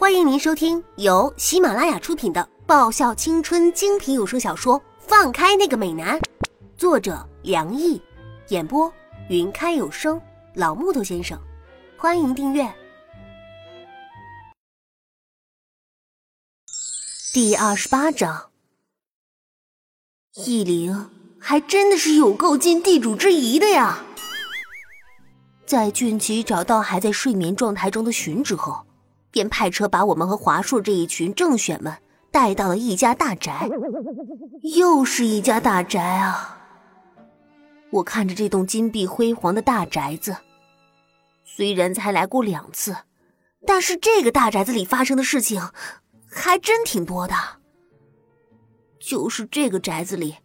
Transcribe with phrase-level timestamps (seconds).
[0.00, 6.18] 欢迎您收听由喜马拉雅出品的爆笑青春精品有声小说《放开那个美男》，
[6.74, 8.00] 作者梁毅，
[8.48, 8.90] 演播
[9.28, 10.18] 云开有声
[10.54, 11.38] 老木头先生。
[11.98, 12.74] 欢迎订阅
[17.34, 18.48] 第二十八章。
[20.46, 24.02] 易灵还真的是有够尽地主之谊的呀！
[25.66, 28.86] 在俊奇找到还在睡眠状态中的荀之后。
[29.30, 31.96] 便派车把我们和华硕这一群正选们
[32.30, 33.68] 带到了一家大宅，
[34.76, 36.58] 又是一家大宅啊！
[37.90, 40.36] 我看着这栋金碧辉煌的大宅子，
[41.44, 42.96] 虽然才来过两次，
[43.66, 45.60] 但是这个大宅子里发生的事情
[46.30, 47.34] 还真挺多的。
[49.00, 50.36] 就是这个宅子里，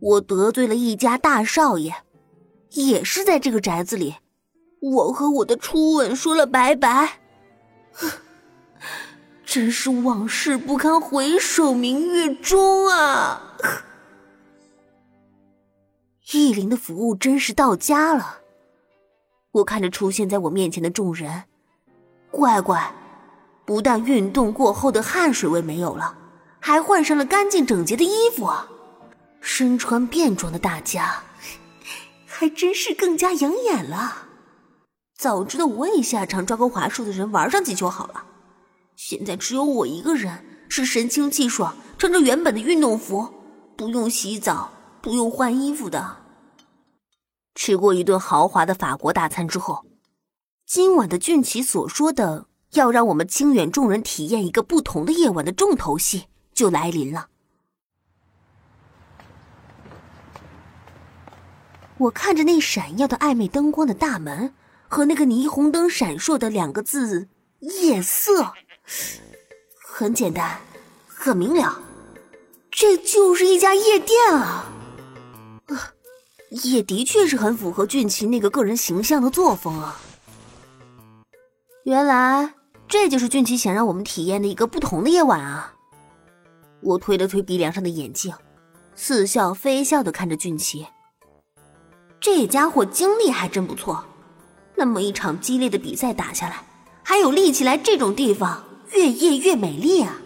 [0.00, 1.94] 我得罪了一家大少爷，
[2.70, 4.16] 也是在这个宅子里，
[4.80, 7.20] 我和我的初吻说了拜拜。
[9.44, 13.56] 真是往事不堪回首，明月中啊！
[16.32, 18.40] 意林的服务真是到家了。
[19.52, 21.44] 我看着出现在我面前的众人，
[22.32, 22.92] 乖乖，
[23.64, 26.16] 不但运动过后的汗水味没有了，
[26.58, 28.50] 还换上了干净整洁的衣服！
[29.40, 31.22] 身穿便装的大家，
[32.26, 34.26] 还真是更加养眼了。
[35.16, 38.24] 早知道我也下场抓个华硕的人玩上几球好了。
[38.96, 43.32] 现在只有我一个人是神清气爽，穿着原本的运动服，
[43.76, 46.18] 不用洗澡，不用换衣服的。
[47.54, 49.86] 吃过一顿豪华的法国大餐之后，
[50.66, 57.28] 今晚的俊奇所说的要让我们清远众人体验一个不同的夜晚的重头戏就来临了。
[61.98, 64.52] 我看着那闪耀的暧昧灯光的大门
[64.94, 67.26] 和那个霓虹灯闪烁的两个字
[67.58, 68.52] “夜色”。
[69.76, 70.60] 很简单，
[71.08, 71.82] 很明了，
[72.70, 74.72] 这就是一家夜店啊！
[76.62, 80.00] 也的确是很符合俊奇那个个人形象的作风啊。
[81.82, 82.54] 原来
[82.86, 85.74] 这就是俊奇想让我们体验的一个不同的夜晚啊！
[86.82, 88.32] 我推了推鼻梁上的眼镜，
[88.94, 90.86] 似笑非笑的看着俊奇。
[92.20, 94.04] 这家伙精力还真不错，
[94.76, 96.64] 那么一场激烈的比赛打下来，
[97.02, 98.64] 还有力气来这种地方。
[98.92, 100.20] 越夜越美丽啊！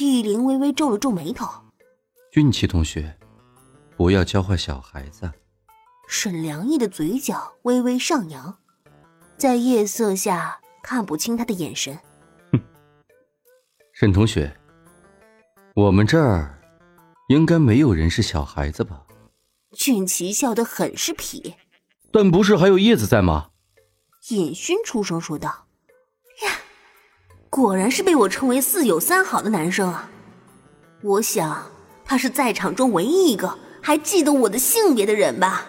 [0.00, 1.46] 玉玲微微皱了皱眉头。
[2.32, 3.16] 俊奇同学，
[3.96, 5.30] 不要教坏小孩子。
[6.08, 8.58] 沈良义的嘴角微微上扬，
[9.36, 11.96] 在夜色下看不清他的眼神。
[12.50, 12.60] 哼，
[13.92, 14.52] 沈同学，
[15.74, 16.58] 我们这儿
[17.28, 19.06] 应该没有人是小孩子吧？
[19.76, 21.54] 俊奇笑得很是痞。
[22.12, 23.48] 但不是还有叶子在吗？
[24.28, 25.48] 尹勋出声说道。
[26.44, 26.52] 呀
[27.50, 30.08] 果然是被我称为四有三好的男生啊！
[31.02, 31.70] 我想
[32.04, 35.66] 他是在场中唯一一个还记得我的性别的人吧？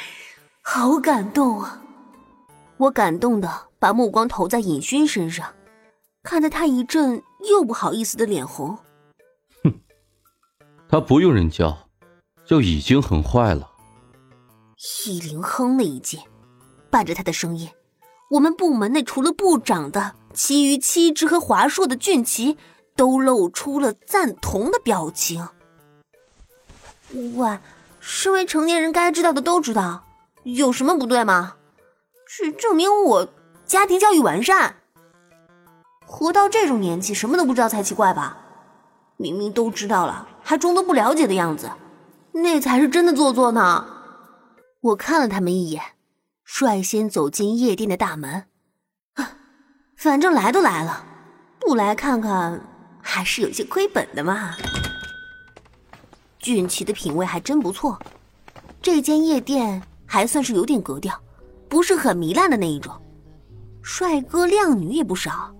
[0.62, 1.82] 好感动啊！
[2.78, 5.54] 我感动的把目光投在尹勋身上，
[6.22, 8.76] 看得他一阵又不好意思的脸红。
[9.62, 9.80] 哼，
[10.88, 11.88] 他不用人教，
[12.44, 13.70] 就已经很坏了。
[15.06, 16.18] 易灵哼了一句，
[16.90, 17.70] 伴着他的声音，
[18.30, 20.14] 我们部门内除了部长的。
[20.34, 22.58] 其余七只和华硕的俊奇
[22.94, 25.48] 都露出了赞同的表情。
[27.34, 27.58] 喂，
[28.00, 30.04] 身为成年人该知道的都知道，
[30.42, 31.54] 有什么不对吗？
[32.26, 33.28] 只证明我
[33.64, 34.76] 家庭教育完善。
[36.04, 38.36] 活到这种年纪，什么都不知道才奇怪吧？
[39.16, 41.70] 明明都知道了，还装作不了解的样子，
[42.32, 43.95] 那才是真的做作呢。
[44.86, 45.82] 我看了他们一眼，
[46.44, 48.44] 率先走进夜店的大门。
[49.96, 51.04] 反正来都来了，
[51.58, 52.60] 不来看看
[53.02, 54.54] 还是有些亏本的嘛。
[56.38, 57.98] 俊奇的品味还真不错，
[58.80, 61.20] 这间夜店还算是有点格调，
[61.68, 62.94] 不是很糜烂的那一种。
[63.82, 65.52] 帅哥靓女也不少，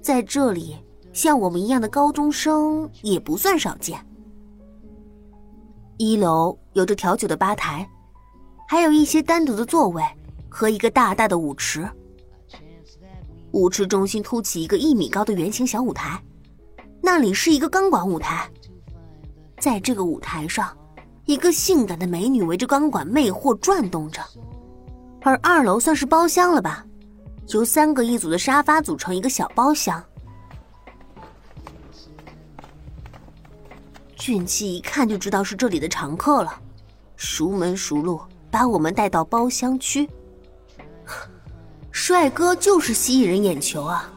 [0.00, 0.76] 在这里
[1.12, 3.98] 像我们一样的高中生也不算少见。
[5.96, 7.88] 一楼有着调酒的吧台，
[8.70, 10.04] 还有一些单独的座位
[10.46, 11.88] 和一个大大的舞池。
[13.52, 16.22] 舞池中心凸起一个一米高的圆形小舞台，
[17.00, 18.46] 那里是一个钢管舞台。
[19.58, 20.76] 在这个舞台上，
[21.24, 24.22] 一个性感的美女围着钢管魅惑转动着。
[25.22, 26.84] 而二楼算是包厢了吧，
[27.48, 30.04] 由三个一组的沙发组成一个小包厢。
[34.14, 36.52] 俊气一看就知道是这里的常客了，
[37.16, 40.08] 熟门熟路把我们带到包厢区。
[41.90, 44.12] 帅哥就是吸引人眼球啊！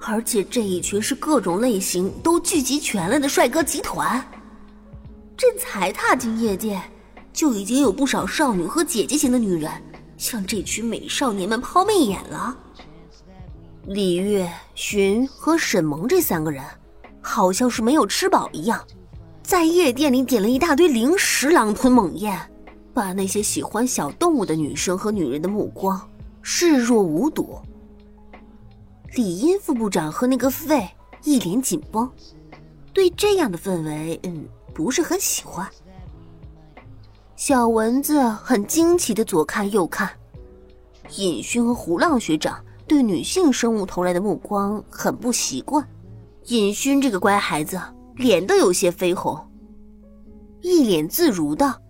[0.00, 4.24] 而且这一群是各种类型都聚集全了的帅哥集团。
[5.36, 6.82] 这才踏进夜店，
[7.32, 9.70] 就已经有不少少女和姐姐型的女人
[10.16, 12.56] 向这群美少年们抛媚眼了。
[13.84, 16.64] 李月、寻和沈萌这三个人，
[17.20, 18.82] 好像是没有吃饱一样，
[19.42, 22.36] 在夜店里点了一大堆零食，狼吞猛咽，
[22.96, 26.00] 把那些喜欢小动物的女生和女人的目光
[26.40, 27.58] 视若无睹。
[29.14, 30.88] 李英副部长和那个废
[31.22, 32.10] 一脸紧绷，
[32.94, 35.68] 对这样的氛围，嗯，不是很喜欢。
[37.36, 40.10] 小蚊子很惊奇的左看右看，
[41.18, 45.86] 尹勋和胡浪学长对女性生物投来的目光很不习惯。
[46.46, 47.78] 尹勋这个乖孩子
[48.14, 49.38] 脸都有些绯红，
[50.62, 51.82] 一脸自如的，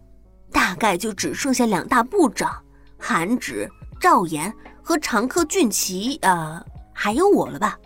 [0.51, 2.63] 大概就只剩下两大部长
[2.99, 3.71] 韩芷、
[4.01, 4.53] 赵岩
[4.83, 6.65] 和常客俊奇啊。
[6.93, 7.79] 还有我了吧？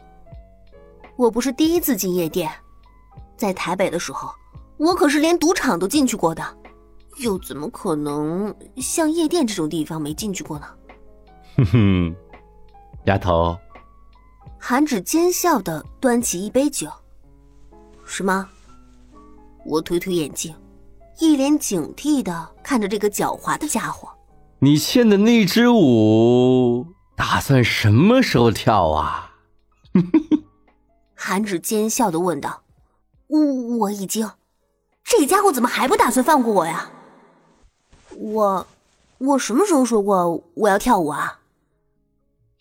[1.17, 2.51] 我不是第一次进夜店，
[3.37, 4.31] 在台北的时候，
[4.77, 6.43] 我可是连赌场都进去过的，
[7.17, 10.67] 又怎么可能像夜店这种地方没进去过呢？
[11.57, 12.17] 哼哼，
[13.07, 13.59] 丫头。
[14.59, 16.89] 韩芷奸笑的端起一杯酒。
[18.05, 18.49] 什么？
[19.67, 20.55] 我推推眼镜，
[21.21, 24.09] 一脸警惕的看着这个狡猾的家伙。
[24.59, 26.87] 你献的那支舞。
[27.15, 29.35] 打算什么时候跳啊？
[31.15, 32.63] 韩芷奸笑的问道。
[33.27, 33.39] 我
[33.77, 34.29] 我已经，
[35.05, 36.91] 这家伙怎么还不打算放过我呀？
[38.17, 38.67] 我
[39.19, 41.41] 我什么时候说过我要跳舞啊？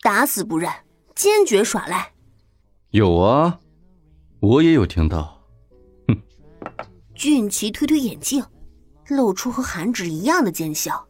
[0.02, 0.70] 打死不认，
[1.14, 2.12] 坚决耍赖。
[2.90, 3.58] 有啊，
[4.40, 5.39] 我也有听到。
[7.20, 7.30] 哼。
[7.30, 8.42] 俊奇推推眼镜，
[9.08, 11.06] 露出和韩芷一样的奸笑。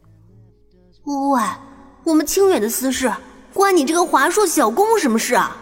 [1.05, 1.41] 喂，
[2.03, 3.13] 我们清远的私事。
[3.55, 5.57] 关你这个华硕小工什么事啊？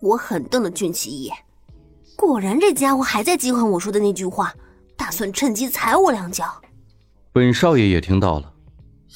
[0.00, 1.36] 我狠瞪了俊奇一眼，
[2.16, 4.54] 果然这家伙还在记恨我说的那句话，
[4.96, 6.60] 打算趁机踩我两脚。
[7.32, 8.52] 本少爷也听到了。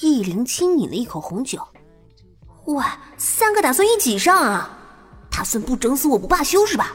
[0.00, 1.60] 易灵轻抿了一口红酒，
[2.66, 2.84] 喂，
[3.16, 4.78] 三个打算一起上啊？
[5.31, 6.94] 打算不整死我不罢休是吧？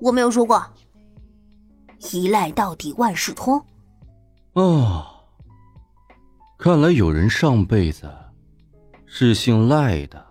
[0.00, 0.62] 我没有说过。
[2.12, 3.62] 一赖到底万事通。
[4.54, 5.06] 哦，
[6.58, 8.10] 看来有人上辈子。
[9.06, 10.26] 是姓赖的，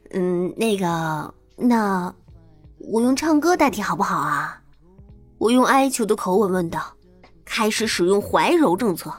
[0.10, 2.12] 嗯，那个，那
[2.80, 4.60] 我用唱歌代替好不好啊？”
[5.38, 6.82] 我用哀求的口吻问道，
[7.46, 9.14] 开始使用怀柔政策。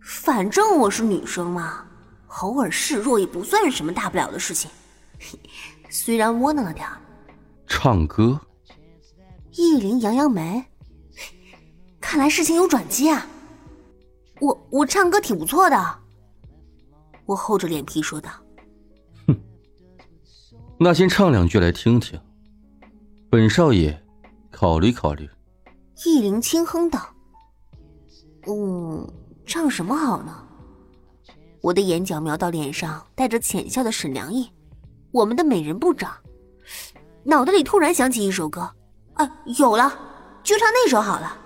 [0.00, 1.84] 反正我是女生嘛，
[2.40, 4.68] 偶尔示弱也不算是什么大不了的事情。
[5.88, 6.98] 虽然窝囊了点儿。
[7.70, 8.38] 唱歌。
[9.52, 10.62] 易林扬扬眉，
[12.00, 13.24] 看来事情有转机啊。
[14.40, 15.98] 我我唱歌挺不错的，
[17.26, 18.28] 我厚着脸皮说道。
[19.28, 19.36] 哼，
[20.78, 22.20] 那先唱两句来听听。
[23.30, 24.02] 本少爷
[24.50, 25.30] 考虑考虑。
[26.04, 26.98] 易林轻哼道
[28.48, 29.08] ：“嗯，
[29.46, 30.44] 唱什么好呢？”
[31.62, 34.50] 我的眼角瞄到脸上带着浅笑的沈良意，
[35.12, 36.12] 我们的美人部长，
[37.24, 38.68] 脑袋里突然想起一首歌，
[39.14, 39.92] 啊，有了，
[40.42, 41.36] 就唱那首好了。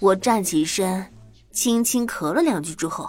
[0.00, 1.04] 我站起身。
[1.52, 3.08] 轻轻咳了两句之后，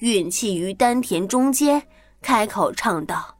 [0.00, 1.82] 运气于丹田中间，
[2.20, 3.34] 开口唱道：“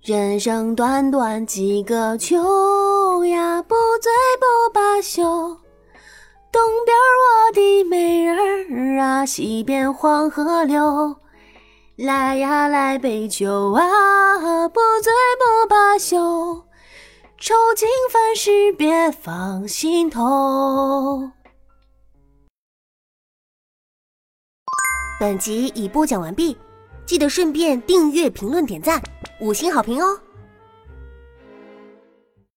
[0.00, 5.24] 人生短短几个秋呀，不醉不罢休。
[6.52, 11.16] 东边我的美人儿啊，西边黄河流。
[11.96, 16.66] 来呀来杯酒啊，不醉不罢休。
[17.38, 21.30] 愁情烦事别放心头。”
[25.20, 26.58] 本集已播讲完毕，
[27.06, 29.00] 记得顺便订阅、评论、点赞、
[29.40, 30.18] 五星好评哦！